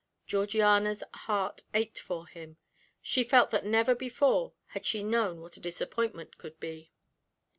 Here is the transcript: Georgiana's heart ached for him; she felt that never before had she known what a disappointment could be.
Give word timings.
Georgiana's 0.25 1.03
heart 1.13 1.61
ached 1.75 1.99
for 1.99 2.25
him; 2.25 2.57
she 3.03 3.23
felt 3.23 3.51
that 3.51 3.67
never 3.67 3.93
before 3.93 4.53
had 4.69 4.83
she 4.83 5.03
known 5.03 5.41
what 5.41 5.57
a 5.57 5.59
disappointment 5.59 6.39
could 6.39 6.59
be. 6.59 6.91